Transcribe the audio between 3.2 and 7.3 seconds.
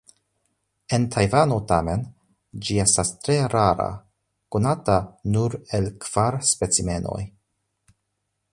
tre rara, konata nur el kvar specimenoj.